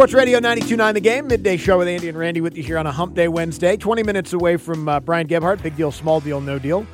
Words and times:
Sports 0.00 0.14
Radio 0.14 0.40
92.9 0.40 0.94
The 0.94 1.00
Game, 1.02 1.26
midday 1.26 1.58
show 1.58 1.76
with 1.76 1.86
Andy 1.86 2.08
and 2.08 2.16
Randy 2.16 2.40
with 2.40 2.56
you 2.56 2.62
here 2.62 2.78
on 2.78 2.86
a 2.86 2.90
Hump 2.90 3.14
Day 3.14 3.28
Wednesday. 3.28 3.76
20 3.76 4.02
minutes 4.02 4.32
away 4.32 4.56
from 4.56 4.88
uh, 4.88 4.98
Brian 4.98 5.26
Gebhardt, 5.26 5.62
big 5.62 5.76
deal, 5.76 5.92
small 5.92 6.20
deal, 6.20 6.40
no 6.40 6.58
deal. 6.58 6.86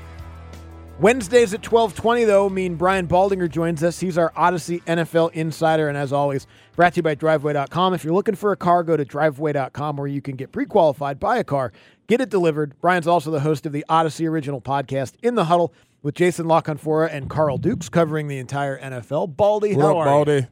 Wednesdays 0.98 1.55
at 1.55 1.65
1220, 1.65 2.24
though, 2.24 2.48
mean 2.48 2.74
Brian 2.74 3.07
Baldinger 3.07 3.48
joins 3.48 3.85
us. 3.85 4.01
He's 4.01 4.18
our 4.18 4.32
Audacy 4.32 4.82
NFL 4.87 5.30
insider, 5.35 5.88
and 5.88 5.96
as 5.96 6.13
always, 6.13 6.48
brought 6.74 6.95
to 6.95 6.96
you 6.96 7.04
by 7.04 7.15
Driveway.com. 7.15 7.95
If 7.95 8.02
you're 8.02 8.13
looking 8.13 8.35
for 8.35 8.51
a 8.51 8.57
car, 8.57 8.82
go 8.82 8.96
to 8.96 9.04
Driveway.com 9.04 9.96
where 9.96 10.09
you 10.09 10.20
can 10.20 10.35
get 10.35 10.51
pre-qualified, 10.51 11.20
buy 11.20 11.38
a 11.38 11.45
car, 11.45 11.73
get 12.09 12.20
it 12.20 12.29
delivered. 12.29 12.74
Brian's 12.80 13.07
also 13.07 13.30
the 13.30 13.38
host 13.38 13.66
of 13.66 13.73
the 13.73 13.85
Audacy 13.88 14.29
original 14.29 14.60
podcast, 14.60 15.13
In 15.23 15.37
the 15.37 15.45
Huddle, 15.45 15.73
with 16.02 16.16
Jason 16.16 16.48
La 16.48 16.60
Canfora 16.60 17.09
and 17.13 17.30
Carl 17.30 17.59
Dukes, 17.59 17.88
covering 17.88 18.26
the 18.26 18.38
entire 18.38 18.76
NFL. 18.80 19.37
Baldy, 19.37 19.76
What 19.76 19.82
how 19.85 19.91
up, 19.93 19.96
are 19.98 20.04
Baldy? 20.07 20.32
you? 20.32 20.46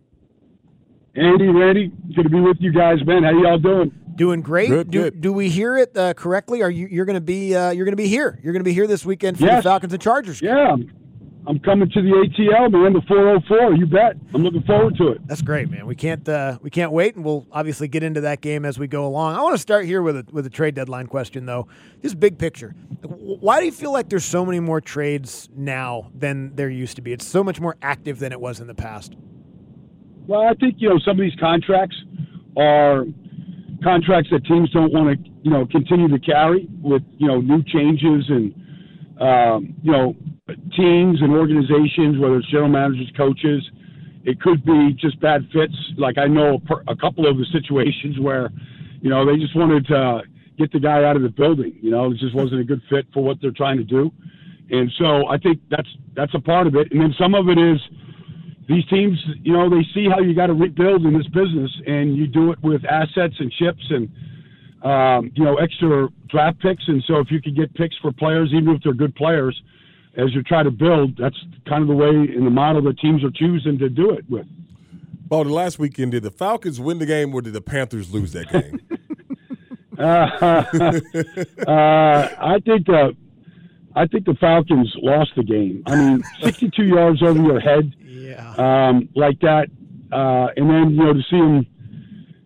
Andy, 1.16 1.46
Randy, 1.46 1.92
good 2.14 2.24
to 2.24 2.28
be 2.28 2.40
with 2.40 2.56
you 2.58 2.72
guys, 2.72 2.98
man. 3.06 3.22
How 3.22 3.30
y'all 3.30 3.58
doing? 3.58 3.92
Doing 4.16 4.42
great. 4.42 4.68
Good, 4.68 4.90
do, 4.90 5.02
good. 5.02 5.20
do 5.20 5.32
we 5.32 5.48
hear 5.48 5.76
it 5.76 5.96
uh, 5.96 6.14
correctly? 6.14 6.62
Are 6.62 6.70
you 6.70 6.88
you're 6.88 7.04
going 7.04 7.14
to 7.14 7.20
be 7.20 7.54
uh, 7.54 7.70
you're 7.70 7.84
going 7.84 7.92
to 7.92 7.96
be 7.96 8.08
here? 8.08 8.38
You're 8.42 8.52
going 8.52 8.60
to 8.60 8.68
be 8.68 8.72
here 8.72 8.86
this 8.86 9.04
weekend 9.04 9.38
for 9.38 9.46
the 9.46 9.62
Falcons 9.62 9.92
and 9.92 10.02
Chargers. 10.02 10.42
Yeah, 10.42 10.72
I'm, 10.72 10.92
I'm 11.46 11.58
coming 11.60 11.88
to 11.90 12.02
the 12.02 12.08
ATL, 12.08 12.70
man. 12.72 12.94
The 12.94 13.02
404. 13.06 13.74
You 13.74 13.86
bet. 13.86 14.16
I'm 14.34 14.42
looking 14.42 14.62
forward 14.62 14.96
to 14.98 15.08
it. 15.08 15.26
That's 15.26 15.42
great, 15.42 15.70
man. 15.70 15.86
We 15.86 15.94
can't 15.94 16.28
uh, 16.28 16.58
we 16.62 16.70
can't 16.70 16.90
wait, 16.90 17.14
and 17.14 17.24
we'll 17.24 17.46
obviously 17.52 17.86
get 17.86 18.02
into 18.02 18.22
that 18.22 18.40
game 18.40 18.64
as 18.64 18.76
we 18.76 18.88
go 18.88 19.06
along. 19.06 19.36
I 19.36 19.42
want 19.42 19.54
to 19.54 19.62
start 19.62 19.84
here 19.84 20.02
with 20.02 20.16
a 20.16 20.26
with 20.32 20.46
a 20.46 20.50
trade 20.50 20.74
deadline 20.74 21.06
question, 21.06 21.46
though. 21.46 21.68
Just 22.02 22.18
big 22.18 22.38
picture. 22.38 22.74
Why 23.02 23.60
do 23.60 23.66
you 23.66 23.72
feel 23.72 23.92
like 23.92 24.08
there's 24.08 24.24
so 24.24 24.44
many 24.44 24.58
more 24.58 24.80
trades 24.80 25.48
now 25.54 26.10
than 26.12 26.56
there 26.56 26.68
used 26.68 26.96
to 26.96 27.02
be? 27.02 27.12
It's 27.12 27.26
so 27.26 27.44
much 27.44 27.60
more 27.60 27.76
active 27.82 28.18
than 28.18 28.32
it 28.32 28.40
was 28.40 28.58
in 28.58 28.66
the 28.66 28.74
past. 28.74 29.14
Well, 30.26 30.42
I 30.42 30.54
think 30.54 30.76
you 30.78 30.88
know 30.88 30.98
some 31.04 31.18
of 31.18 31.24
these 31.24 31.38
contracts 31.38 31.96
are 32.56 33.04
contracts 33.82 34.30
that 34.30 34.44
teams 34.46 34.70
don't 34.70 34.92
want 34.92 35.18
to 35.18 35.30
you 35.42 35.50
know 35.50 35.66
continue 35.66 36.08
to 36.08 36.18
carry 36.18 36.68
with 36.82 37.02
you 37.18 37.28
know 37.28 37.40
new 37.40 37.62
changes 37.64 38.24
and 38.28 38.54
um, 39.20 39.74
you 39.82 39.92
know 39.92 40.16
teams 40.76 41.20
and 41.22 41.32
organizations, 41.32 42.18
whether 42.18 42.36
it's 42.36 42.50
general 42.50 42.68
managers, 42.68 43.10
coaches. 43.16 43.62
It 44.24 44.40
could 44.40 44.64
be 44.64 44.96
just 44.98 45.20
bad 45.20 45.46
fits. 45.52 45.74
Like 45.98 46.16
I 46.16 46.26
know 46.26 46.60
a, 46.70 46.92
a 46.92 46.96
couple 46.96 47.28
of 47.28 47.36
the 47.36 47.44
situations 47.52 48.18
where 48.18 48.50
you 49.02 49.10
know 49.10 49.26
they 49.26 49.36
just 49.36 49.54
wanted 49.54 49.86
to 49.88 50.22
get 50.56 50.72
the 50.72 50.80
guy 50.80 51.04
out 51.04 51.16
of 51.16 51.22
the 51.22 51.28
building. 51.28 51.76
You 51.82 51.90
know, 51.90 52.12
it 52.12 52.18
just 52.18 52.34
wasn't 52.34 52.60
a 52.60 52.64
good 52.64 52.80
fit 52.88 53.06
for 53.12 53.22
what 53.22 53.38
they're 53.42 53.50
trying 53.50 53.76
to 53.76 53.84
do. 53.84 54.10
And 54.70 54.90
so 54.98 55.28
I 55.28 55.36
think 55.36 55.60
that's 55.70 55.88
that's 56.14 56.32
a 56.34 56.40
part 56.40 56.66
of 56.66 56.74
it. 56.76 56.90
And 56.92 57.00
then 57.00 57.14
some 57.18 57.34
of 57.34 57.48
it 57.48 57.58
is 57.58 57.78
these 58.68 58.84
teams, 58.86 59.18
you 59.42 59.52
know, 59.52 59.68
they 59.68 59.82
see 59.94 60.08
how 60.08 60.20
you 60.20 60.34
got 60.34 60.46
to 60.46 60.54
rebuild 60.54 61.04
in 61.04 61.16
this 61.16 61.26
business, 61.28 61.70
and 61.86 62.16
you 62.16 62.26
do 62.26 62.52
it 62.52 62.62
with 62.62 62.84
assets 62.86 63.34
and 63.38 63.52
chips 63.52 63.84
and 63.90 64.08
um, 64.82 65.30
you 65.34 65.44
know 65.44 65.56
extra 65.56 66.08
draft 66.28 66.60
picks. 66.60 66.82
And 66.86 67.02
so 67.06 67.18
if 67.18 67.30
you 67.30 67.40
can 67.40 67.54
get 67.54 67.74
picks 67.74 67.96
for 67.98 68.12
players, 68.12 68.50
even 68.54 68.74
if 68.74 68.82
they're 68.82 68.94
good 68.94 69.14
players, 69.14 69.60
as 70.16 70.34
you 70.34 70.42
try 70.42 70.62
to 70.62 70.70
build, 70.70 71.16
that's 71.18 71.36
kind 71.68 71.82
of 71.82 71.88
the 71.88 71.94
way 71.94 72.08
in 72.08 72.44
the 72.44 72.50
model 72.50 72.82
that 72.82 72.98
teams 72.98 73.22
are 73.24 73.30
choosing 73.34 73.78
to 73.78 73.88
do 73.88 74.10
it 74.10 74.24
with. 74.30 74.46
Baldy, 75.26 75.50
last 75.50 75.78
weekend, 75.78 76.12
did 76.12 76.22
the 76.22 76.30
Falcons 76.30 76.78
win 76.78 76.98
the 76.98 77.06
game 77.06 77.34
or 77.34 77.42
did 77.42 77.54
the 77.54 77.60
Panthers 77.60 78.12
lose 78.12 78.32
that 78.32 78.50
game? 78.50 78.80
Uh, 81.66 82.28
I 82.38 82.58
think 82.64 82.86
the 82.86 83.16
I 83.96 84.06
think 84.06 84.26
the 84.26 84.34
Falcons 84.34 84.92
lost 84.96 85.32
the 85.36 85.44
game. 85.44 85.82
I 85.86 85.96
mean, 85.96 86.22
62 86.42 86.84
yards 86.84 87.22
over 87.22 87.40
your 87.40 87.60
head. 87.60 87.94
Yeah. 88.06 88.54
um, 88.56 89.08
like 89.14 89.38
that, 89.40 89.68
uh, 90.10 90.48
and 90.56 90.68
then 90.70 90.90
you 90.90 91.04
know 91.04 91.12
to 91.12 91.22
see 91.30 91.36
him, 91.36 91.66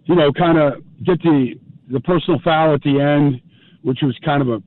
you 0.05 0.15
know, 0.15 0.33
kind 0.33 0.59
of 0.59 0.83
get 1.05 1.23
the 1.23 1.55
the 1.91 2.01
personal 2.01 2.41
foul 2.43 2.75
at 2.75 2.83
the 2.83 3.01
end, 3.01 3.41
which 3.83 3.99
was 4.03 4.17
kind 4.25 4.43
of 4.43 4.49
a 4.49 4.63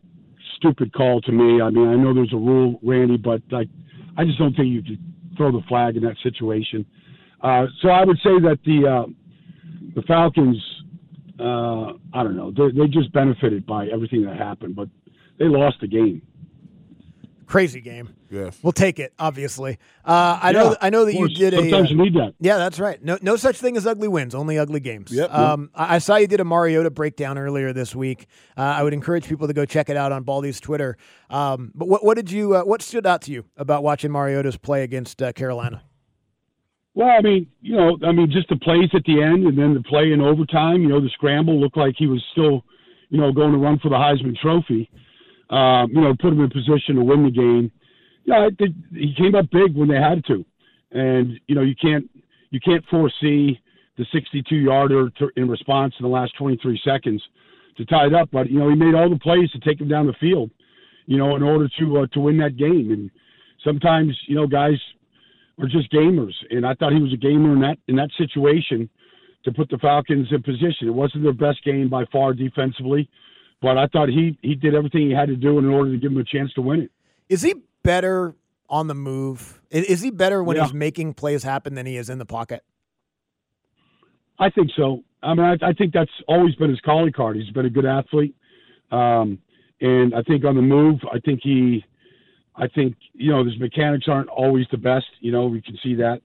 stupid 0.56 0.94
call 0.94 1.22
to 1.22 1.32
me. 1.32 1.62
I 1.62 1.70
mean, 1.70 1.88
I 1.88 1.96
know 1.96 2.14
there's 2.14 2.34
a 2.34 2.38
rule, 2.38 2.80
Randy, 2.84 3.18
but 3.18 3.42
like, 3.52 3.68
I 4.18 4.24
just 4.24 4.40
don't 4.40 4.56
think 4.56 4.68
you 4.70 4.82
could 4.82 5.00
throw 5.38 5.52
the 5.52 5.62
flag 5.68 5.98
in 5.98 6.04
that 6.04 6.16
situation. 6.24 6.86
Uh, 7.42 7.66
so 7.82 7.90
I 7.90 8.06
would 8.06 8.18
say 8.18 8.40
that 8.40 8.60
the 8.66 8.88
uh, 8.88 9.06
the 9.96 10.02
Falcons, 10.04 10.58
uh, 11.40 11.94
I 12.14 12.24
don't 12.24 12.36
know, 12.38 12.52
they, 12.52 12.72
they 12.78 12.88
just 12.88 13.12
benefited 13.12 13.66
by 13.66 13.88
everything 13.88 14.24
that 14.26 14.38
happened, 14.38 14.76
but 14.76 14.88
they 15.40 15.46
lost 15.46 15.78
the 15.82 15.88
game. 15.88 16.22
Crazy 17.52 17.82
game. 17.82 18.16
yes. 18.30 18.58
We'll 18.64 18.72
take 18.72 18.98
it, 18.98 19.12
obviously. 19.20 19.78
Uh, 20.06 20.40
I 20.42 20.54
know. 20.54 20.70
Yeah, 20.70 20.76
I 20.82 20.90
know 20.90 21.04
that 21.04 21.14
you 21.14 21.28
did 21.28 21.54
a. 21.54 21.58
Sometimes 21.58 21.90
uh, 21.90 21.94
you 21.94 22.02
need 22.02 22.14
that. 22.14 22.34
Yeah, 22.40 22.58
that's 22.58 22.80
right. 22.80 23.04
No, 23.04 23.18
no 23.22 23.36
such 23.36 23.58
thing 23.58 23.76
as 23.76 23.86
ugly 23.86 24.08
wins, 24.08 24.34
only 24.34 24.58
ugly 24.58 24.80
games. 24.80 25.12
Yep. 25.12 25.34
Um, 25.34 25.70
I, 25.76 25.96
I 25.96 25.98
saw 25.98 26.16
you 26.16 26.28
did 26.28 26.40
a 26.40 26.46
Mariota 26.46 26.90
breakdown 26.90 27.38
earlier 27.38 27.74
this 27.74 27.94
week. 27.94 28.28
Uh, 28.58 28.62
I 28.62 28.84
would 28.84 28.94
encourage 28.94 29.28
people 29.28 29.48
to 29.48 29.54
go 29.54 29.66
check 29.66 29.90
it 29.90 29.98
out 29.98 30.14
on 30.14 30.24
Baldy's 30.24 30.62
Twitter. 30.62 30.96
Um, 31.30 31.74
but 31.76 31.90
what, 31.90 32.06
what 32.06 32.16
did 32.16 32.32
you? 32.32 32.56
Uh, 32.56 32.64
what 32.64 32.82
stood 32.82 33.06
out 33.06 33.22
to 33.24 33.34
you 33.34 33.44
about 33.58 33.84
watching 33.84 34.12
Mariota's 34.14 34.56
play 34.56 34.84
against 34.84 35.22
uh, 35.22 35.34
Carolina? 35.34 35.84
Well, 36.94 37.10
I 37.10 37.20
mean, 37.20 37.48
you 37.60 37.76
know, 37.76 37.98
I 38.08 38.14
mean, 38.14 38.32
just 38.32 38.48
the 38.48 38.56
plays 38.56 38.92
at 38.94 39.04
the 39.04 39.22
end 39.22 39.46
and 39.46 39.58
then 39.58 39.74
the 39.74 39.84
play 39.84 40.14
in 40.14 40.22
overtime. 40.22 40.84
You 40.84 40.88
know, 40.88 41.02
the 41.02 41.10
scramble 41.10 41.60
looked 41.60 41.76
like 41.76 41.96
he 41.98 42.08
was 42.08 42.24
still, 42.32 42.64
you 43.10 43.20
know, 43.20 43.34
going 43.34 43.52
to 43.52 43.58
run 43.58 43.78
for 43.80 43.90
the 43.90 43.96
Heisman 43.96 44.38
Trophy. 44.38 44.90
Um, 45.52 45.92
you 45.92 46.02
know, 46.02 46.16
put 46.20 46.34
him 46.34 46.40
in 46.40 46.50
position 46.50 46.96
to 46.96 47.04
win 47.04 47.24
the 47.24 47.32
game. 47.32 47.72
Yeah, 48.24 48.46
I 48.46 48.50
think 48.58 48.76
he 48.94 49.14
came 49.18 49.36
up 49.36 49.50
big 49.52 49.76
when 49.76 49.90
they 49.90 50.00
had 50.00 50.24
to, 50.26 50.46
and 50.92 51.40
you 51.48 51.56
know, 51.56 51.62
you 51.62 51.76
can't 51.76 52.10
you 52.52 52.60
can't 52.60 52.86
foresee 52.90 53.60
the 53.98 54.06
62 54.14 54.56
yarder 54.56 55.10
in 55.36 55.50
response 55.50 55.94
in 56.00 56.04
the 56.04 56.10
last 56.10 56.34
23 56.38 56.80
seconds 56.84 57.22
to 57.78 57.86
tie 57.86 58.08
it 58.08 58.14
up. 58.14 58.30
But 58.32 58.50
you 58.50 58.60
know, 58.60 58.70
he 58.70 58.76
made 58.76 58.96
all 58.96 59.10
the 59.10 59.20
plays 59.20 59.52
to 59.52 59.60
take 59.60 59.82
him 59.82 59.90
down 59.90 60.08
the 60.08 60.14
field. 60.14 60.52
You 61.06 61.18
know, 61.18 61.36
in 61.36 61.44
order 61.44 61.68
to 61.80 61.98
uh, 61.98 62.08
to 62.14 62.20
win 62.20 62.38
that 62.38 62.56
game. 62.56 62.92
And 62.92 63.12
sometimes, 63.64 64.18
you 64.28 64.36
know, 64.36 64.48
guys 64.48 64.80
are 65.60 65.68
just 65.68 65.92
gamers, 65.92 66.34
and 66.50 66.66
I 66.66 66.74
thought 66.76 66.94
he 66.94 67.02
was 67.02 67.14
a 67.14 67.18
gamer 67.18 67.54
in 67.54 67.62
that 67.62 67.78
in 67.88 67.96
that 67.98 68.10
situation 68.18 68.90
to 69.44 69.52
put 69.52 69.70
the 69.70 69.78
Falcons 69.80 70.28
in 70.32 70.44
position. 70.44 70.88
It 70.88 70.94
wasn't 70.94 71.24
their 71.24 71.34
best 71.34 71.64
game 71.64 71.90
by 71.90 72.06
far 72.12 72.34
defensively, 72.34 73.10
but 73.62 73.78
I 73.78 73.88
thought 73.88 74.10
he 74.10 74.38
he 74.42 74.56
did 74.56 74.76
everything 74.76 75.08
he 75.08 75.14
had 75.14 75.28
to 75.30 75.36
do 75.36 75.60
in 75.60 75.66
order 75.66 75.92
to 75.92 75.98
give 75.98 76.12
him 76.12 76.18
a 76.18 76.24
chance 76.24 76.52
to 76.54 76.62
win 76.62 76.82
it. 76.82 76.92
Is 77.30 77.42
he 77.42 77.56
better 77.84 78.36
on 78.70 78.88
the 78.88 78.96
move? 78.96 79.62
Is 79.70 80.02
he 80.02 80.12
better 80.12 80.44
when 80.44 80.58
Yeah. 80.58 80.64
he's 80.64 80.74
making 80.74 81.14
plays 81.14 81.44
happen 81.44 81.76
than 81.76 81.86
he 81.86 81.98
is 81.98 82.10
in 82.10 82.18
the 82.18 82.26
pocket? 82.26 82.64
I 84.40 84.50
think 84.50 84.72
so. 84.76 85.04
I 85.24 85.34
mean, 85.36 85.46
I, 85.46 85.68
I 85.70 85.74
think 85.74 85.94
that's 85.94 86.12
always 86.28 86.56
been 86.56 86.70
his 86.72 86.80
calling 86.82 87.12
card. 87.14 87.36
He's 87.38 87.52
been 87.52 87.66
a 87.66 87.70
good 87.70 87.86
athlete, 87.86 88.36
um, 88.92 89.38
and 89.80 90.16
I 90.16 90.24
think 90.24 90.44
on 90.46 90.56
the 90.56 90.62
move, 90.64 91.00
I 91.14 91.20
think 91.20 91.42
he, 91.44 91.86
I 92.56 92.68
think 92.68 92.96
you 93.14 93.32
know 93.32 93.44
his 93.46 93.58
mechanics 93.60 94.06
aren't 94.08 94.30
always 94.30 94.66
the 94.72 94.78
best. 94.78 95.06
You 95.20 95.32
know, 95.32 95.46
we 95.46 95.62
can 95.62 95.78
see 95.84 95.94
that 95.96 96.22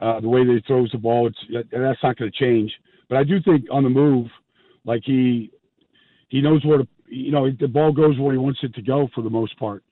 uh, 0.00 0.20
the 0.20 0.28
way 0.28 0.44
that 0.46 0.52
he 0.52 0.60
throws 0.66 0.90
the 0.92 0.98
ball. 0.98 1.26
It's 1.26 1.38
that's 1.70 2.02
not 2.02 2.16
going 2.16 2.30
to 2.32 2.38
change. 2.38 2.72
But 3.10 3.18
I 3.18 3.24
do 3.24 3.40
think 3.42 3.66
on 3.70 3.82
the 3.84 3.90
move, 3.90 4.28
like 4.84 5.02
he, 5.04 5.50
he 6.28 6.40
knows 6.40 6.64
where 6.64 6.78
to. 6.78 6.88
You 7.10 7.32
know, 7.32 7.50
the 7.50 7.68
ball 7.68 7.90
goes 7.90 8.18
where 8.18 8.32
he 8.32 8.38
wants 8.38 8.60
it 8.62 8.74
to 8.74 8.82
go 8.82 9.08
for 9.14 9.22
the 9.22 9.30
most 9.30 9.58
part. 9.58 9.82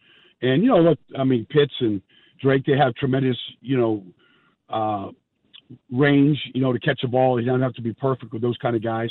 And 0.42 0.62
you 0.62 0.68
know, 0.68 0.80
look, 0.80 0.98
I 1.18 1.24
mean, 1.24 1.46
Pitts 1.48 1.72
and 1.80 2.02
Drake, 2.42 2.64
they 2.66 2.76
have 2.76 2.94
tremendous, 2.94 3.38
you 3.60 3.78
know, 3.78 4.04
uh, 4.68 5.10
range, 5.90 6.38
you 6.54 6.60
know, 6.60 6.72
to 6.72 6.78
catch 6.78 7.02
a 7.04 7.08
ball. 7.08 7.38
He 7.38 7.44
doesn't 7.44 7.62
have 7.62 7.74
to 7.74 7.82
be 7.82 7.94
perfect 7.94 8.32
with 8.32 8.42
those 8.42 8.56
kind 8.58 8.76
of 8.76 8.82
guys. 8.82 9.10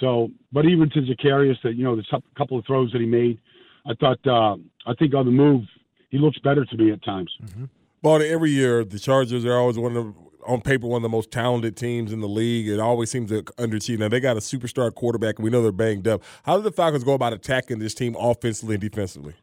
So, 0.00 0.30
but 0.52 0.66
even 0.66 0.90
to 0.90 1.00
Zaccheaus, 1.00 1.56
that 1.62 1.74
you 1.74 1.84
know, 1.84 1.96
the 1.96 2.04
tou- 2.10 2.22
couple 2.36 2.58
of 2.58 2.66
throws 2.66 2.92
that 2.92 3.00
he 3.00 3.06
made, 3.06 3.38
I 3.86 3.94
thought 3.94 4.24
uh, 4.26 4.56
I 4.86 4.94
think 4.94 5.14
on 5.14 5.24
the 5.24 5.32
move, 5.32 5.62
he 6.10 6.18
looks 6.18 6.38
better 6.38 6.64
to 6.64 6.76
me 6.76 6.92
at 6.92 7.02
times. 7.02 7.30
Mm-hmm. 7.42 7.64
But 8.02 8.22
every 8.22 8.50
year, 8.50 8.84
the 8.84 8.98
Chargers 8.98 9.44
are 9.44 9.56
always 9.56 9.78
one 9.78 9.96
of 9.96 10.04
the, 10.04 10.20
on 10.46 10.60
paper 10.60 10.86
one 10.86 10.98
of 10.98 11.02
the 11.02 11.08
most 11.08 11.30
talented 11.30 11.76
teams 11.76 12.12
in 12.12 12.20
the 12.20 12.28
league. 12.28 12.68
It 12.68 12.78
always 12.78 13.10
seems 13.10 13.30
to 13.30 13.42
underachieve. 13.42 13.98
Now 13.98 14.08
they 14.08 14.20
got 14.20 14.36
a 14.36 14.40
superstar 14.40 14.94
quarterback, 14.94 15.38
and 15.38 15.44
we 15.44 15.50
know 15.50 15.62
they're 15.62 15.72
banged 15.72 16.06
up. 16.06 16.22
How 16.44 16.56
do 16.56 16.62
the 16.62 16.72
Falcons 16.72 17.04
go 17.04 17.14
about 17.14 17.32
attacking 17.32 17.78
this 17.78 17.94
team 17.94 18.16
offensively 18.18 18.74
and 18.74 18.80
defensively? 18.80 19.34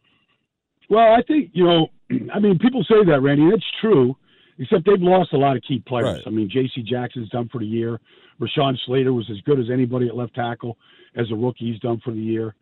Well, 0.90 1.14
I 1.14 1.22
think 1.24 1.52
you 1.54 1.66
know, 1.66 1.88
I 2.34 2.40
mean, 2.40 2.58
people 2.60 2.84
say 2.84 3.04
that, 3.06 3.22
Randy. 3.22 3.50
That's 3.50 3.66
true, 3.82 4.16
except 4.58 4.86
they've 4.86 5.02
lost 5.02 5.34
a 5.34 5.38
lot 5.38 5.58
of 5.58 5.64
key 5.68 5.84
players. 5.86 6.18
Right. 6.18 6.24
I 6.28 6.30
mean, 6.30 6.50
J.C. 6.50 6.84
Jackson's 6.84 7.30
done 7.30 7.50
for 7.52 7.60
the 7.60 7.66
year. 7.66 8.00
Rashawn 8.40 8.78
Slater 8.86 9.14
was 9.14 9.30
as 9.30 9.40
good 9.42 9.60
as 9.60 9.66
anybody 9.72 10.08
at 10.08 10.16
left 10.16 10.36
tackle 10.36 10.78
as 11.16 11.32
a 11.32 11.36
rookie. 11.36 11.72
He's 11.72 11.80
done 11.80 12.02
for 12.04 12.12
the 12.12 12.20
year. 12.20 12.56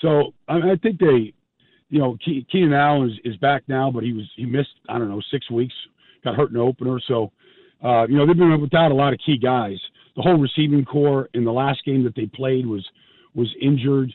So 0.00 0.34
I, 0.48 0.56
I 0.56 0.76
think 0.82 1.00
they, 1.00 1.32
you 1.88 1.98
know, 1.98 2.16
Ke- 2.16 2.46
Keenan 2.50 2.72
Allen 2.72 3.10
is, 3.10 3.32
is 3.32 3.36
back 3.38 3.62
now, 3.68 3.90
but 3.90 4.02
he 4.02 4.12
was 4.12 4.24
he 4.36 4.44
missed 4.44 4.70
I 4.88 4.98
don't 4.98 5.08
know 5.08 5.22
six 5.30 5.50
weeks, 5.50 5.74
got 6.24 6.34
hurt 6.34 6.48
in 6.48 6.54
the 6.54 6.60
opener. 6.60 7.00
So 7.06 7.32
uh, 7.84 8.06
you 8.08 8.16
know 8.16 8.26
they've 8.26 8.36
been 8.36 8.60
without 8.60 8.92
a 8.92 8.94
lot 8.94 9.12
of 9.12 9.20
key 9.24 9.38
guys. 9.38 9.78
The 10.16 10.22
whole 10.22 10.38
receiving 10.38 10.84
core 10.84 11.28
in 11.34 11.44
the 11.44 11.52
last 11.52 11.84
game 11.84 12.04
that 12.04 12.14
they 12.14 12.26
played 12.26 12.66
was 12.66 12.86
was 13.34 13.48
injured 13.60 14.12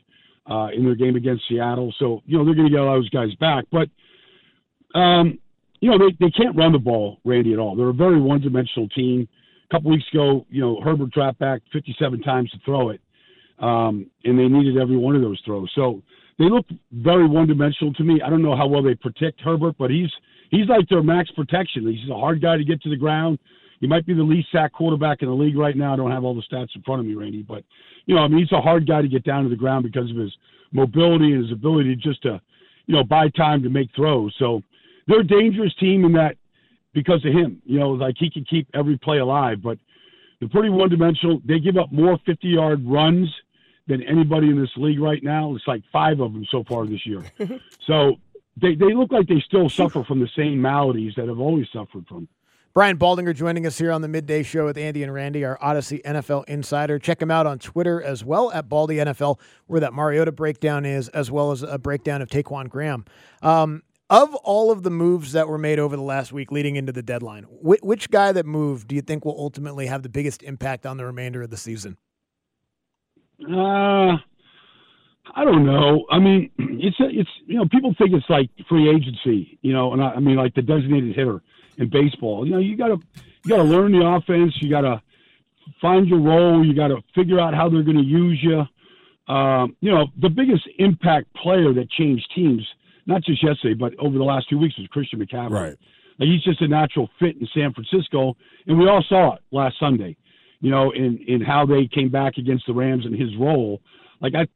uh, 0.49 0.67
in 0.75 0.83
their 0.83 0.95
game 0.95 1.15
against 1.15 1.43
Seattle. 1.47 1.93
So 1.99 2.21
you 2.25 2.37
know 2.37 2.45
they're 2.45 2.55
going 2.55 2.67
to 2.67 2.71
get 2.71 2.79
a 2.79 2.83
lot 2.83 2.97
of 2.97 3.03
those 3.03 3.09
guys 3.09 3.33
back, 3.35 3.65
but 3.71 3.87
um, 4.97 5.39
you 5.79 5.89
know 5.89 5.97
they, 5.97 6.15
they 6.19 6.31
can't 6.31 6.55
run 6.55 6.73
the 6.73 6.79
ball, 6.79 7.19
Randy, 7.23 7.53
at 7.53 7.59
all. 7.59 7.75
They're 7.75 7.89
a 7.89 7.93
very 7.93 8.19
one-dimensional 8.19 8.89
team. 8.89 9.27
A 9.69 9.73
couple 9.73 9.91
weeks 9.91 10.05
ago, 10.11 10.45
you 10.49 10.61
know 10.61 10.81
Herbert 10.81 11.11
dropped 11.11 11.39
back 11.39 11.61
57 11.71 12.21
times 12.21 12.51
to 12.51 12.57
throw 12.65 12.89
it, 12.89 12.99
um, 13.59 14.09
and 14.25 14.37
they 14.37 14.47
needed 14.47 14.77
every 14.77 14.97
one 14.97 15.15
of 15.15 15.21
those 15.21 15.41
throws. 15.45 15.71
So 15.75 16.01
they 16.41 16.49
look 16.49 16.65
very 16.91 17.27
one-dimensional 17.27 17.93
to 17.93 18.03
me. 18.03 18.19
I 18.25 18.29
don't 18.29 18.41
know 18.41 18.55
how 18.55 18.65
well 18.65 18.81
they 18.81 18.95
protect 18.95 19.39
Herbert, 19.41 19.75
but 19.77 19.91
he's 19.91 20.09
he's 20.49 20.67
like 20.67 20.89
their 20.89 21.03
max 21.03 21.29
protection. 21.31 21.87
He's 21.87 22.09
a 22.09 22.17
hard 22.17 22.41
guy 22.41 22.57
to 22.57 22.63
get 22.63 22.81
to 22.81 22.89
the 22.89 22.95
ground. 22.95 23.37
He 23.79 23.87
might 23.87 24.07
be 24.07 24.15
the 24.15 24.23
least 24.23 24.47
sack 24.51 24.73
quarterback 24.73 25.21
in 25.21 25.27
the 25.27 25.35
league 25.35 25.55
right 25.55 25.77
now. 25.77 25.93
I 25.93 25.95
don't 25.97 26.11
have 26.11 26.23
all 26.23 26.33
the 26.33 26.43
stats 26.51 26.75
in 26.75 26.81
front 26.81 27.01
of 27.01 27.05
me, 27.05 27.13
Randy, 27.13 27.43
but 27.43 27.63
you 28.07 28.15
know, 28.15 28.21
I 28.21 28.27
mean, 28.27 28.39
he's 28.39 28.51
a 28.51 28.61
hard 28.61 28.87
guy 28.87 29.03
to 29.03 29.07
get 29.07 29.23
down 29.23 29.43
to 29.43 29.49
the 29.49 29.55
ground 29.55 29.83
because 29.83 30.09
of 30.09 30.17
his 30.17 30.31
mobility 30.71 31.33
and 31.33 31.43
his 31.43 31.51
ability 31.51 31.95
just 31.95 32.23
to, 32.23 32.41
you 32.87 32.95
know, 32.95 33.03
buy 33.03 33.29
time 33.29 33.61
to 33.61 33.69
make 33.69 33.89
throws. 33.95 34.33
So 34.39 34.63
they're 35.07 35.21
a 35.21 35.27
dangerous 35.27 35.73
team 35.75 36.05
in 36.05 36.13
that 36.13 36.37
because 36.93 37.23
of 37.23 37.33
him. 37.33 37.61
You 37.65 37.79
know, 37.79 37.91
like 37.91 38.15
he 38.17 38.31
can 38.31 38.45
keep 38.45 38.67
every 38.73 38.97
play 38.97 39.19
alive, 39.19 39.61
but 39.63 39.77
they're 40.39 40.49
pretty 40.49 40.69
one 40.69 40.89
dimensional. 40.89 41.39
They 41.45 41.59
give 41.59 41.77
up 41.77 41.91
more 41.91 42.17
50 42.25 42.47
yard 42.47 42.83
runs 42.83 43.29
than 43.91 44.01
anybody 44.03 44.49
in 44.49 44.59
this 44.59 44.71
league 44.77 44.99
right 44.99 45.21
now. 45.23 45.53
It's 45.55 45.67
like 45.67 45.83
five 45.91 46.19
of 46.19 46.33
them 46.33 46.45
so 46.49 46.63
far 46.63 46.85
this 46.87 47.05
year. 47.05 47.23
so 47.85 48.15
they, 48.59 48.75
they 48.75 48.93
look 48.93 49.11
like 49.11 49.27
they 49.27 49.43
still 49.45 49.69
suffer 49.69 50.03
from 50.03 50.19
the 50.19 50.29
same 50.35 50.61
maladies 50.61 51.13
that 51.17 51.27
have 51.27 51.39
always 51.39 51.67
suffered 51.73 52.07
from. 52.07 52.27
Brian 52.73 52.97
Baldinger 52.97 53.35
joining 53.35 53.65
us 53.67 53.77
here 53.77 53.91
on 53.91 54.01
the 54.01 54.07
midday 54.07 54.43
show 54.43 54.63
with 54.63 54.77
Andy 54.77 55.03
and 55.03 55.13
Randy, 55.13 55.43
our 55.43 55.57
Audacy 55.57 56.01
NFL 56.03 56.45
insider. 56.45 56.99
Check 56.99 57.21
him 57.21 57.29
out 57.29 57.45
on 57.45 57.59
Twitter 57.59 58.01
as 58.01 58.23
well 58.23 58.49
at 58.53 58.69
Baldy 58.69 58.95
NFL, 58.95 59.39
where 59.67 59.81
that 59.81 59.93
Mariota 59.93 60.31
breakdown 60.31 60.85
is, 60.85 61.09
as 61.09 61.29
well 61.29 61.51
as 61.51 61.63
a 61.63 61.77
breakdown 61.77 62.21
of 62.21 62.29
Ta'Quon 62.29 62.69
Graham. 62.69 63.03
Um, 63.41 63.83
of 64.09 64.33
all 64.35 64.71
of 64.71 64.83
the 64.83 64.89
moves 64.89 65.33
that 65.33 65.49
were 65.49 65.57
made 65.57 65.79
over 65.79 65.97
the 65.97 66.01
last 66.01 66.31
week 66.31 66.49
leading 66.49 66.77
into 66.77 66.93
the 66.93 67.03
deadline, 67.03 67.43
wh- 67.43 67.83
which 67.83 68.09
guy 68.09 68.31
that 68.31 68.45
moved 68.45 68.87
do 68.87 68.95
you 68.95 69.01
think 69.01 69.25
will 69.25 69.37
ultimately 69.37 69.87
have 69.87 70.01
the 70.01 70.09
biggest 70.09 70.41
impact 70.41 70.85
on 70.85 70.95
the 70.95 71.05
remainder 71.05 71.41
of 71.41 71.49
the 71.49 71.57
season? 71.57 71.97
Uh, 73.47 74.17
I 75.33 75.45
don't 75.45 75.65
know. 75.65 76.05
I 76.09 76.19
mean, 76.19 76.51
it's 76.57 76.97
it's 76.99 77.29
you 77.45 77.57
know 77.57 77.65
people 77.69 77.93
think 77.97 78.13
it's 78.13 78.29
like 78.29 78.49
free 78.67 78.89
agency, 78.89 79.57
you 79.61 79.73
know, 79.73 79.93
and 79.93 80.03
I, 80.03 80.11
I 80.11 80.19
mean 80.19 80.35
like 80.35 80.53
the 80.55 80.61
designated 80.61 81.15
hitter 81.15 81.41
in 81.77 81.89
baseball. 81.89 82.45
You 82.45 82.53
know, 82.53 82.59
you 82.59 82.77
gotta 82.77 82.97
you 83.43 83.49
gotta 83.49 83.63
learn 83.63 83.91
the 83.91 84.05
offense. 84.05 84.53
You 84.61 84.69
gotta 84.69 85.01
find 85.81 86.07
your 86.07 86.19
role. 86.19 86.65
You 86.65 86.73
gotta 86.73 87.01
figure 87.15 87.39
out 87.39 87.53
how 87.53 87.69
they're 87.69 87.83
going 87.83 87.97
to 87.97 88.03
use 88.03 88.39
you. 88.41 88.63
Um, 89.33 89.75
you 89.79 89.91
know, 89.91 90.07
the 90.19 90.29
biggest 90.29 90.67
impact 90.77 91.33
player 91.35 91.73
that 91.73 91.89
changed 91.91 92.25
teams, 92.35 92.67
not 93.05 93.23
just 93.23 93.43
yesterday, 93.43 93.75
but 93.75 93.93
over 93.99 94.17
the 94.17 94.23
last 94.23 94.49
two 94.49 94.57
weeks, 94.57 94.77
was 94.77 94.87
Christian 94.87 95.19
McCaffrey. 95.19 95.51
Right. 95.51 95.77
Like 96.19 96.27
he's 96.27 96.43
just 96.43 96.61
a 96.61 96.67
natural 96.67 97.09
fit 97.19 97.37
in 97.39 97.47
San 97.53 97.73
Francisco, 97.73 98.35
and 98.67 98.77
we 98.77 98.87
all 98.89 99.03
saw 99.07 99.35
it 99.35 99.41
last 99.51 99.79
Sunday. 99.79 100.17
You 100.61 100.71
know, 100.71 100.91
in 100.91 101.17
in 101.27 101.41
how 101.41 101.65
they 101.65 101.89
came 101.93 102.09
back 102.09 102.37
against 102.37 102.65
the 102.67 102.73
Rams 102.73 103.05
and 103.05 103.19
his 103.19 103.35
role. 103.37 103.81
Like 104.21 104.35
I, 104.35 104.47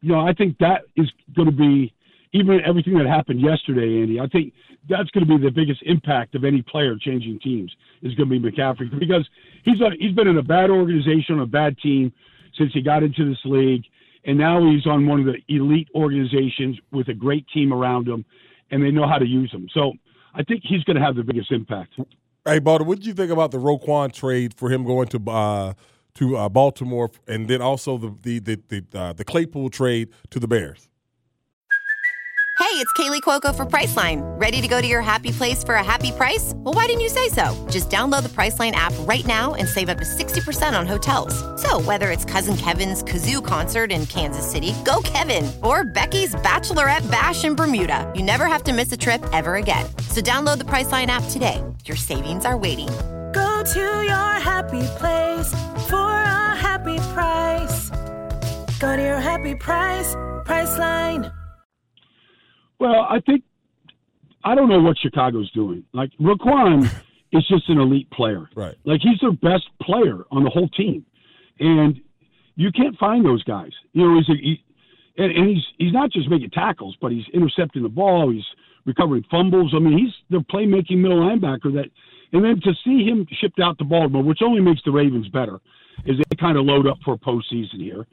you 0.00 0.12
know, 0.12 0.20
I 0.20 0.34
think 0.34 0.58
that 0.58 0.82
is 0.96 1.10
going 1.34 1.46
to 1.46 1.56
be 1.56 1.94
even 2.32 2.60
everything 2.66 2.98
that 2.98 3.06
happened 3.06 3.40
yesterday, 3.40 4.02
Andy. 4.02 4.20
I 4.20 4.26
think 4.26 4.52
that's 4.88 5.10
going 5.10 5.26
to 5.26 5.38
be 5.38 5.42
the 5.42 5.50
biggest 5.50 5.82
impact 5.84 6.34
of 6.34 6.44
any 6.44 6.62
player 6.62 6.96
changing 6.96 7.38
teams 7.40 7.74
is 8.02 8.14
going 8.14 8.28
to 8.28 8.40
be 8.40 8.50
McCaffrey 8.50 8.98
because 8.98 9.28
he's 9.64 9.80
a, 9.80 9.90
he's 9.98 10.14
been 10.14 10.26
in 10.26 10.38
a 10.38 10.42
bad 10.42 10.70
organization, 10.70 11.38
a 11.40 11.46
bad 11.46 11.78
team 11.78 12.12
since 12.58 12.72
he 12.72 12.82
got 12.82 13.02
into 13.02 13.28
this 13.28 13.38
league, 13.44 13.84
and 14.24 14.36
now 14.36 14.60
he's 14.70 14.86
on 14.86 15.06
one 15.06 15.20
of 15.20 15.26
the 15.26 15.38
elite 15.54 15.88
organizations 15.94 16.78
with 16.90 17.08
a 17.08 17.14
great 17.14 17.46
team 17.54 17.72
around 17.72 18.08
him, 18.08 18.24
and 18.70 18.82
they 18.82 18.90
know 18.90 19.06
how 19.06 19.18
to 19.18 19.26
use 19.26 19.50
him. 19.52 19.68
So 19.72 19.92
I 20.34 20.42
think 20.42 20.62
he's 20.64 20.82
going 20.84 20.96
to 20.96 21.02
have 21.02 21.16
the 21.16 21.22
biggest 21.22 21.52
impact. 21.52 21.94
Hey, 22.44 22.58
Balder, 22.58 22.82
what 22.82 22.98
did 22.98 23.06
you 23.06 23.14
think 23.14 23.30
about 23.30 23.52
the 23.52 23.58
Roquan 23.58 24.12
trade 24.12 24.52
for 24.52 24.68
him 24.68 24.84
going 24.84 25.06
to 25.08 25.30
uh, 25.30 25.74
to 26.14 26.36
uh, 26.36 26.48
Baltimore, 26.48 27.08
and 27.28 27.46
then 27.46 27.62
also 27.62 27.96
the 27.98 28.16
the 28.22 28.38
the 28.40 28.62
the, 28.68 28.98
uh, 28.98 29.12
the 29.12 29.24
Claypool 29.24 29.70
trade 29.70 30.08
to 30.30 30.40
the 30.40 30.48
Bears? 30.48 30.88
Hey, 32.58 32.78
it's 32.78 32.92
Kaley 32.94 33.20
Cuoco 33.20 33.54
for 33.54 33.66
Priceline. 33.66 34.22
Ready 34.40 34.60
to 34.60 34.68
go 34.68 34.80
to 34.80 34.86
your 34.86 35.02
happy 35.02 35.30
place 35.30 35.62
for 35.62 35.74
a 35.74 35.84
happy 35.84 36.10
price? 36.12 36.52
Well, 36.56 36.72
why 36.74 36.86
didn't 36.86 37.02
you 37.02 37.08
say 37.08 37.28
so? 37.28 37.54
Just 37.70 37.90
download 37.90 38.22
the 38.22 38.30
Priceline 38.30 38.72
app 38.72 38.94
right 39.00 39.26
now 39.26 39.54
and 39.54 39.68
save 39.68 39.88
up 39.88 39.98
to 39.98 40.04
60% 40.04 40.78
on 40.78 40.86
hotels. 40.86 41.34
So, 41.60 41.80
whether 41.82 42.10
it's 42.10 42.24
Cousin 42.24 42.56
Kevin's 42.56 43.02
Kazoo 43.02 43.44
concert 43.44 43.92
in 43.92 44.06
Kansas 44.06 44.48
City, 44.50 44.74
go 44.84 45.00
Kevin, 45.04 45.50
or 45.62 45.84
Becky's 45.84 46.34
Bachelorette 46.36 47.08
Bash 47.10 47.44
in 47.44 47.54
Bermuda, 47.54 48.10
you 48.16 48.22
never 48.22 48.46
have 48.46 48.64
to 48.64 48.72
miss 48.72 48.90
a 48.90 48.96
trip 48.96 49.22
ever 49.32 49.56
again. 49.56 49.86
So, 50.08 50.20
download 50.20 50.58
the 50.58 50.64
Priceline 50.64 51.08
app 51.08 51.24
today. 51.30 51.62
Your 51.84 51.96
savings 51.96 52.44
are 52.44 52.56
waiting. 52.56 52.86
Go 53.32 53.62
to 53.64 53.80
your 53.80 54.32
happy 54.40 54.82
place 54.98 55.52
for 55.88 55.96
a 55.96 56.54
happy 56.56 56.98
price. 57.12 57.90
Go 58.78 58.96
to 58.96 59.02
your 59.02 59.18
happy 59.18 59.56
price, 59.56 60.14
Priceline. 60.44 61.32
Well, 62.78 63.06
I 63.08 63.20
think 63.26 63.42
I 64.44 64.54
don't 64.54 64.68
know 64.68 64.80
what 64.80 64.96
Chicago's 64.98 65.50
doing. 65.50 65.82
Like 65.92 66.10
Roquan 66.20 66.84
is 67.32 67.46
just 67.48 67.68
an 67.68 67.78
elite 67.78 68.10
player. 68.10 68.48
Right. 68.54 68.76
Like 68.84 69.00
he's 69.00 69.18
their 69.20 69.32
best 69.32 69.68
player 69.80 70.24
on 70.30 70.44
the 70.44 70.50
whole 70.50 70.68
team, 70.68 71.04
and 71.58 72.00
you 72.54 72.70
can't 72.70 72.96
find 72.96 73.24
those 73.24 73.42
guys. 73.42 73.72
You 73.92 74.06
know, 74.08 74.18
he's 74.18 74.28
a, 74.28 74.40
he, 74.40 74.64
and, 75.18 75.32
and 75.32 75.48
he's 75.48 75.64
he's 75.78 75.92
not 75.92 76.12
just 76.12 76.28
making 76.28 76.50
tackles, 76.50 76.96
but 77.00 77.10
he's 77.10 77.24
intercepting 77.34 77.82
the 77.82 77.88
ball. 77.88 78.30
He's 78.30 78.44
recovering 78.84 79.24
fumbles. 79.30 79.72
I 79.74 79.78
mean, 79.78 79.98
he's 79.98 80.14
the 80.30 80.44
playmaking 80.52 80.98
middle 80.98 81.18
linebacker 81.18 81.72
that. 81.74 81.86
And 82.34 82.42
then 82.42 82.60
to 82.62 82.72
see 82.82 83.04
him 83.04 83.26
shipped 83.40 83.60
out 83.60 83.76
to 83.78 83.84
Baltimore, 83.84 84.22
which 84.22 84.40
only 84.42 84.62
makes 84.62 84.80
the 84.86 84.90
Ravens 84.90 85.28
better, 85.28 85.60
is 86.06 86.16
they 86.16 86.36
kind 86.36 86.56
of 86.56 86.64
load 86.64 86.86
up 86.86 86.96
for 87.04 87.18
postseason 87.18 87.76
here. 87.78 88.06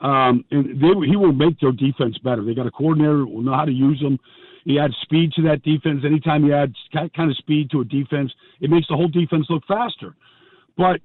Um, 0.00 0.44
and 0.52 0.80
they, 0.80 1.08
he 1.08 1.16
will 1.16 1.32
make 1.32 1.58
their 1.60 1.72
defense 1.72 2.16
better. 2.18 2.44
They 2.44 2.54
got 2.54 2.66
a 2.66 2.70
coordinator 2.70 3.18
who 3.18 3.26
will 3.26 3.42
know 3.42 3.54
how 3.54 3.64
to 3.64 3.72
use 3.72 3.98
them. 4.00 4.18
He 4.64 4.78
adds 4.78 4.94
speed 5.02 5.32
to 5.32 5.42
that 5.42 5.62
defense. 5.62 6.04
Anytime 6.04 6.44
you 6.44 6.54
add 6.54 6.72
kind 6.92 7.30
of 7.30 7.36
speed 7.36 7.70
to 7.72 7.80
a 7.80 7.84
defense, 7.84 8.32
it 8.60 8.70
makes 8.70 8.86
the 8.88 8.96
whole 8.96 9.08
defense 9.08 9.46
look 9.50 9.64
faster. 9.66 10.14
But 10.76 11.00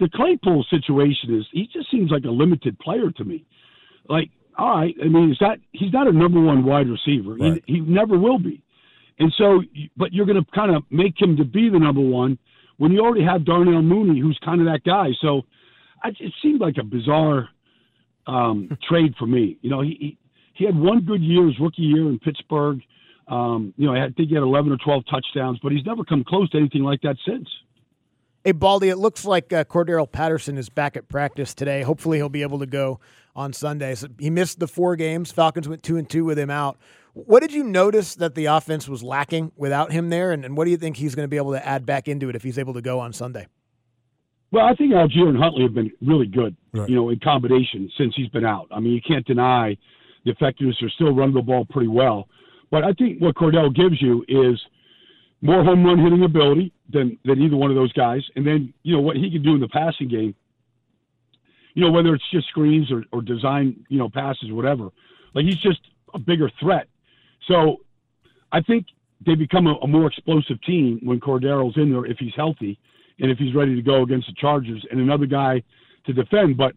the 0.00 0.08
Claypool 0.14 0.64
situation 0.70 1.38
is 1.38 1.46
he 1.52 1.68
just 1.72 1.90
seems 1.90 2.10
like 2.10 2.24
a 2.24 2.30
limited 2.30 2.78
player 2.78 3.10
to 3.10 3.24
me. 3.24 3.44
Like, 4.08 4.30
all 4.58 4.78
right, 4.78 4.94
I 5.02 5.08
mean, 5.08 5.30
is 5.30 5.38
that 5.40 5.58
he's 5.72 5.92
not 5.92 6.06
a 6.06 6.12
number 6.12 6.40
one 6.40 6.64
wide 6.64 6.88
receiver. 6.88 7.34
Right. 7.34 7.62
He, 7.66 7.74
he 7.74 7.80
never 7.80 8.18
will 8.18 8.38
be. 8.38 8.62
And 9.18 9.32
so, 9.36 9.62
but 9.96 10.12
you're 10.12 10.26
going 10.26 10.42
to 10.42 10.50
kind 10.52 10.74
of 10.74 10.82
make 10.90 11.20
him 11.20 11.36
to 11.36 11.44
be 11.44 11.70
the 11.70 11.78
number 11.78 12.00
one 12.00 12.38
when 12.76 12.92
you 12.92 13.00
already 13.00 13.24
have 13.24 13.44
Darnell 13.44 13.82
Mooney, 13.82 14.20
who's 14.20 14.38
kind 14.44 14.60
of 14.60 14.66
that 14.66 14.80
guy. 14.84 15.08
So, 15.20 15.42
I, 16.02 16.08
it 16.08 16.32
seemed 16.42 16.60
like 16.60 16.76
a 16.78 16.84
bizarre 16.84 17.48
um, 18.26 18.76
trade 18.88 19.14
for 19.18 19.26
me. 19.26 19.58
You 19.62 19.70
know, 19.70 19.82
he, 19.82 19.96
he 19.98 20.18
he 20.56 20.64
had 20.64 20.78
one 20.78 21.02
good 21.02 21.22
year, 21.22 21.46
his 21.46 21.58
rookie 21.60 21.82
year 21.82 22.08
in 22.08 22.18
Pittsburgh. 22.18 22.80
Um, 23.28 23.74
you 23.76 23.86
know, 23.86 23.94
I 23.94 24.08
think 24.16 24.28
he 24.30 24.34
had 24.34 24.42
11 24.42 24.72
or 24.72 24.78
12 24.78 25.04
touchdowns, 25.10 25.58
but 25.62 25.72
he's 25.72 25.84
never 25.84 26.02
come 26.04 26.24
close 26.26 26.48
to 26.50 26.58
anything 26.58 26.82
like 26.82 27.02
that 27.02 27.16
since. 27.26 27.48
Hey, 28.44 28.52
Baldy, 28.52 28.88
it 28.88 28.96
looks 28.96 29.24
like 29.24 29.52
uh, 29.52 29.64
Cordarrelle 29.64 30.10
Patterson 30.10 30.56
is 30.56 30.68
back 30.68 30.96
at 30.96 31.08
practice 31.08 31.52
today. 31.52 31.82
Hopefully, 31.82 32.18
he'll 32.18 32.28
be 32.28 32.42
able 32.42 32.60
to 32.60 32.66
go 32.66 33.00
on 33.36 33.52
Sunday. 33.52 33.94
So 33.94 34.08
he 34.18 34.30
missed 34.30 34.58
the 34.58 34.66
four 34.66 34.96
games. 34.96 35.30
Falcons 35.30 35.68
went 35.68 35.82
two 35.84 35.96
and 35.96 36.08
two 36.08 36.24
with 36.24 36.38
him 36.38 36.50
out. 36.50 36.78
What 37.12 37.40
did 37.40 37.52
you 37.52 37.62
notice 37.62 38.14
that 38.16 38.34
the 38.34 38.46
offense 38.46 38.88
was 38.88 39.02
lacking 39.02 39.52
without 39.56 39.92
him 39.92 40.10
there, 40.10 40.32
and, 40.32 40.44
and 40.44 40.56
what 40.56 40.64
do 40.64 40.70
you 40.70 40.76
think 40.76 40.96
he's 40.96 41.14
going 41.14 41.24
to 41.24 41.28
be 41.30 41.36
able 41.38 41.52
to 41.52 41.64
add 41.66 41.86
back 41.86 42.08
into 42.08 42.28
it 42.28 42.36
if 42.36 42.42
he's 42.42 42.58
able 42.58 42.74
to 42.74 42.82
go 42.82 42.98
on 43.00 43.12
Sunday? 43.12 43.46
Well, 44.52 44.64
I 44.66 44.74
think 44.74 44.92
uh, 44.92 44.96
Allgeier 44.98 45.28
and 45.28 45.38
Huntley 45.38 45.62
have 45.62 45.74
been 45.74 45.90
really 46.02 46.26
good, 46.26 46.56
Right. 46.72 46.88
you 46.88 46.94
know, 46.96 47.08
in 47.10 47.18
combination 47.20 47.90
since 47.96 48.14
he's 48.16 48.28
been 48.28 48.44
out. 48.44 48.68
I 48.70 48.80
mean, 48.80 48.92
you 48.92 49.00
can't 49.06 49.26
deny 49.26 49.76
the 50.24 50.32
effectiveness. 50.32 50.76
They're 50.80 50.90
still 50.90 51.14
running 51.14 51.34
the 51.34 51.42
ball 51.42 51.64
pretty 51.64 51.88
well. 51.88 52.28
But 52.70 52.84
I 52.84 52.92
think 52.92 53.20
what 53.20 53.34
Cordell 53.34 53.74
gives 53.74 54.00
you 54.02 54.24
is 54.28 54.60
more 55.40 55.64
home 55.64 55.84
run 55.84 55.98
hitting 55.98 56.22
ability 56.24 56.72
than 56.92 57.18
than 57.24 57.40
either 57.40 57.56
one 57.56 57.70
of 57.70 57.76
those 57.76 57.92
guys, 57.92 58.22
and 58.36 58.46
then 58.46 58.72
you 58.82 58.94
know 58.94 59.00
what 59.00 59.16
he 59.16 59.30
can 59.30 59.42
do 59.42 59.54
in 59.54 59.60
the 59.60 59.68
passing 59.68 60.08
game. 60.08 60.34
You 61.76 61.82
know 61.84 61.90
whether 61.92 62.14
it's 62.14 62.24
just 62.32 62.48
screens 62.48 62.90
or, 62.90 63.04
or 63.12 63.20
design, 63.20 63.84
you 63.90 63.98
know 63.98 64.08
passes, 64.08 64.50
whatever. 64.50 64.88
Like 65.34 65.44
he's 65.44 65.58
just 65.58 65.80
a 66.14 66.18
bigger 66.18 66.50
threat. 66.58 66.88
So 67.46 67.76
I 68.50 68.62
think 68.62 68.86
they 69.24 69.34
become 69.34 69.66
a, 69.66 69.74
a 69.74 69.86
more 69.86 70.06
explosive 70.06 70.60
team 70.62 71.00
when 71.02 71.20
Cordarrelle's 71.20 71.76
in 71.76 71.90
there 71.92 72.06
if 72.06 72.16
he's 72.18 72.32
healthy 72.34 72.78
and 73.20 73.30
if 73.30 73.36
he's 73.38 73.54
ready 73.54 73.74
to 73.76 73.82
go 73.82 74.02
against 74.02 74.26
the 74.26 74.34
Chargers 74.38 74.84
and 74.90 74.98
another 75.00 75.26
guy 75.26 75.62
to 76.06 76.12
defend. 76.14 76.56
But 76.56 76.72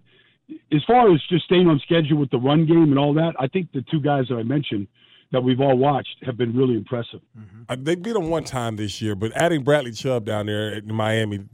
as 0.73 0.83
far 0.85 1.13
as 1.13 1.21
just 1.29 1.45
staying 1.45 1.67
on 1.67 1.79
schedule 1.79 2.17
with 2.17 2.31
the 2.31 2.37
run 2.37 2.65
game 2.65 2.89
and 2.91 2.99
all 2.99 3.13
that, 3.13 3.35
I 3.39 3.47
think 3.47 3.71
the 3.71 3.83
two 3.89 4.01
guys 4.01 4.25
that 4.29 4.35
I 4.35 4.43
mentioned 4.43 4.87
that 5.31 5.41
we've 5.41 5.61
all 5.61 5.77
watched 5.77 6.17
have 6.25 6.35
been 6.37 6.53
really 6.55 6.75
impressive. 6.75 7.21
Uh, 7.69 7.77
They 7.79 7.95
beat 7.95 8.13
them 8.13 8.29
one 8.29 8.43
time 8.43 8.75
this 8.75 9.01
year, 9.01 9.15
but 9.15 9.31
adding 9.35 9.63
Bradley 9.63 9.91
Chubb 9.91 10.25
down 10.25 10.47
there 10.47 10.69
in 10.73 10.93
Miami, 10.93 11.45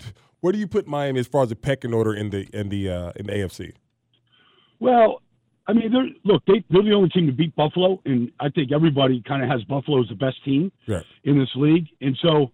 where 0.45 0.51
do 0.51 0.59
you 0.59 0.67
put 0.67 0.85
Miami 0.85 1.19
as 1.19 1.25
far 1.25 1.41
as 1.41 1.49
the 1.49 1.55
pecking 1.55 1.91
order 1.91 2.13
in 2.13 2.29
the 2.29 2.47
in 2.53 2.69
the 2.69 2.87
uh, 2.87 3.11
in 3.15 3.25
the 3.25 3.31
AFC? 3.31 3.73
Well, 4.79 5.23
I 5.65 5.73
mean, 5.73 5.91
they're 5.91 6.07
look, 6.23 6.43
they, 6.45 6.63
they're 6.69 6.83
the 6.83 6.93
only 6.93 7.09
team 7.09 7.25
to 7.25 7.33
beat 7.33 7.55
Buffalo, 7.55 7.99
and 8.05 8.31
I 8.39 8.49
think 8.49 8.71
everybody 8.71 9.23
kind 9.27 9.41
of 9.41 9.49
has 9.49 9.63
Buffalo 9.63 10.03
as 10.03 10.09
the 10.09 10.13
best 10.13 10.43
team 10.45 10.71
in 11.23 11.39
this 11.39 11.49
league, 11.55 11.87
and 11.99 12.15
so, 12.21 12.51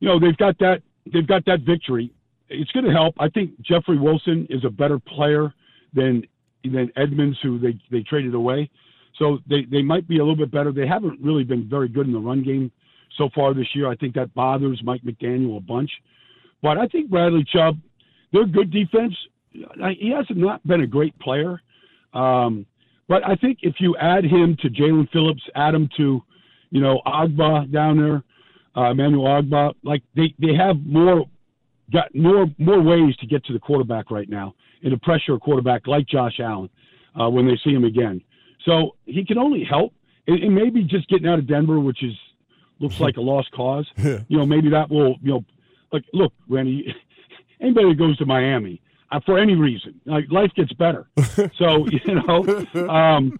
you 0.00 0.08
know, 0.08 0.18
they've 0.18 0.36
got 0.36 0.58
that 0.58 0.82
they've 1.12 1.26
got 1.26 1.44
that 1.44 1.60
victory. 1.60 2.12
It's 2.48 2.72
going 2.72 2.86
to 2.86 2.90
help. 2.92 3.14
I 3.20 3.28
think 3.28 3.52
Jeffrey 3.60 4.00
Wilson 4.00 4.48
is 4.50 4.64
a 4.64 4.70
better 4.70 4.98
player 4.98 5.54
than 5.94 6.26
than 6.64 6.90
Edmonds, 6.96 7.38
who 7.40 7.60
they 7.60 7.78
they 7.92 8.00
traded 8.00 8.34
away. 8.34 8.68
So 9.20 9.38
they 9.48 9.62
they 9.70 9.82
might 9.82 10.08
be 10.08 10.16
a 10.16 10.22
little 10.22 10.34
bit 10.34 10.50
better. 10.50 10.72
They 10.72 10.88
haven't 10.88 11.20
really 11.22 11.44
been 11.44 11.68
very 11.70 11.86
good 11.86 12.08
in 12.08 12.12
the 12.12 12.18
run 12.18 12.42
game 12.42 12.72
so 13.16 13.28
far 13.32 13.54
this 13.54 13.68
year. 13.76 13.88
I 13.88 13.94
think 13.94 14.16
that 14.16 14.34
bothers 14.34 14.82
Mike 14.82 15.02
McDaniel 15.02 15.56
a 15.56 15.60
bunch. 15.60 15.92
But 16.62 16.78
I 16.78 16.86
think 16.86 17.10
Bradley 17.10 17.44
Chubb, 17.44 17.78
they're 18.32 18.46
good 18.46 18.70
defense. 18.70 19.14
He 19.52 20.12
hasn't 20.16 20.38
not 20.38 20.66
been 20.66 20.80
a 20.80 20.86
great 20.86 21.18
player. 21.18 21.60
Um, 22.14 22.66
but 23.08 23.26
I 23.26 23.34
think 23.36 23.58
if 23.62 23.74
you 23.78 23.96
add 23.96 24.24
him 24.24 24.56
to 24.62 24.70
Jaelan 24.70 25.10
Phillips, 25.10 25.42
add 25.54 25.74
him 25.74 25.88
to, 25.96 26.22
you 26.70 26.80
know, 26.80 27.02
Ogbah 27.06 27.70
down 27.70 27.98
there, 27.98 28.22
uh, 28.76 28.90
Emmanuel 28.92 29.26
Ogbah, 29.26 29.74
like 29.82 30.02
they, 30.14 30.34
they 30.38 30.54
have 30.54 30.76
more 30.86 31.26
got 31.92 32.14
more 32.14 32.46
more 32.58 32.80
ways 32.80 33.14
to 33.16 33.26
get 33.26 33.44
to 33.44 33.52
the 33.52 33.58
quarterback 33.58 34.10
right 34.10 34.28
now 34.28 34.54
and 34.82 34.92
to 34.92 34.98
pressure 34.98 35.34
a 35.34 35.38
quarterback 35.38 35.86
like 35.86 36.06
Josh 36.06 36.40
Allen 36.40 36.70
uh, 37.20 37.28
when 37.28 37.46
they 37.46 37.58
see 37.62 37.70
him 37.70 37.84
again. 37.84 38.22
So 38.64 38.96
he 39.04 39.24
can 39.24 39.38
only 39.38 39.64
help, 39.64 39.92
and, 40.26 40.42
and 40.42 40.54
maybe 40.54 40.82
just 40.84 41.08
getting 41.08 41.28
out 41.28 41.38
of 41.38 41.46
Denver, 41.46 41.80
which 41.80 42.02
is 42.02 42.14
looks 42.80 43.00
like 43.00 43.16
a 43.16 43.20
lost 43.20 43.50
cause. 43.52 43.86
You 44.28 44.38
know, 44.38 44.46
maybe 44.46 44.70
that 44.70 44.90
will 44.90 45.16
you 45.22 45.32
know, 45.32 45.44
like 45.92 46.04
look, 46.12 46.32
Randy, 46.48 46.94
anybody 47.60 47.90
that 47.90 47.98
goes 47.98 48.16
to 48.18 48.26
Miami 48.26 48.80
uh, 49.10 49.20
for 49.24 49.38
any 49.38 49.54
reason, 49.54 50.00
like 50.06 50.24
life 50.30 50.50
gets 50.56 50.72
better. 50.72 51.06
so 51.58 51.86
you 51.88 52.22
know, 52.26 52.88
um, 52.88 53.38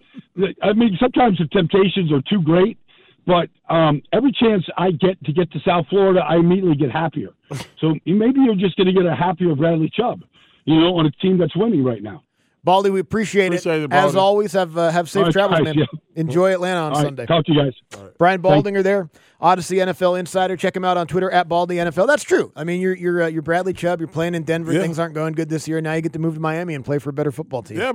I 0.61 0.73
mean, 0.73 0.97
sometimes 0.99 1.37
the 1.37 1.47
temptations 1.51 2.11
are 2.11 2.21
too 2.29 2.41
great. 2.41 2.77
But 3.25 3.49
um, 3.69 4.01
every 4.11 4.31
chance 4.31 4.65
I 4.77 4.91
get 4.91 5.23
to 5.23 5.31
get 5.31 5.51
to 5.51 5.59
South 5.65 5.87
Florida, 5.89 6.21
I 6.21 6.35
immediately 6.35 6.75
get 6.75 6.91
happier. 6.91 7.29
So 7.79 7.95
maybe 8.05 8.39
you're 8.39 8.55
just 8.55 8.77
going 8.77 8.87
to 8.87 8.93
get 8.93 9.05
a 9.05 9.13
happier 9.13 9.53
Bradley 9.55 9.91
Chubb, 9.93 10.23
you 10.63 10.79
know, 10.79 10.95
on 10.95 11.05
a 11.05 11.11
team 11.11 11.37
that's 11.37 11.55
winning 11.55 11.83
right 11.83 12.01
now. 12.01 12.23
Baldy, 12.63 12.89
we 12.89 13.01
appreciate, 13.01 13.47
Appreciate 13.47 13.81
it. 13.81 13.83
it, 13.85 13.93
As 13.93 14.15
always, 14.15 14.53
have 14.53 14.77
uh, 14.77 14.89
have 14.89 15.09
safe 15.09 15.23
right, 15.25 15.33
travels, 15.33 15.61
man. 15.61 15.75
yeah. 15.77 15.85
Enjoy 16.15 16.53
Atlanta 16.53 16.79
on 16.79 16.91
right, 16.93 17.03
Sunday. 17.03 17.25
talk 17.25 17.43
to 17.45 17.51
you 17.53 17.61
guys. 17.61 17.73
Brian 18.17 18.41
Baldinger 18.41 18.81
there, 18.81 19.09
Audacy 19.41 19.79
NFL 19.85 20.17
Insider. 20.17 20.55
Check 20.55 20.75
him 20.75 20.85
out 20.85 20.95
on 20.95 21.05
Twitter 21.07 21.29
at 21.29 21.49
Baldy 21.49 21.75
NFL. 21.75 22.07
That's 22.07 22.23
true. 22.23 22.53
I 22.55 22.63
mean, 22.63 22.79
you're 22.79 22.95
you're 22.95 23.23
uh, 23.23 23.27
you're 23.27 23.41
Bradley 23.41 23.73
Chubb. 23.73 23.99
You're 23.99 24.07
playing 24.07 24.33
in 24.35 24.43
Denver. 24.43 24.71
Yeah. 24.71 24.81
Things 24.81 24.97
aren't 24.97 25.13
going 25.13 25.33
good 25.33 25.49
this 25.49 25.67
year. 25.67 25.81
Now 25.81 25.93
you 25.93 26.01
get 26.01 26.13
to 26.13 26.19
move 26.19 26.35
to 26.35 26.39
Miami 26.39 26.73
and 26.73 26.85
play 26.85 26.99
for 26.99 27.09
a 27.09 27.13
better 27.13 27.31
football 27.33 27.63
team. 27.63 27.79
Yeah, 27.79 27.91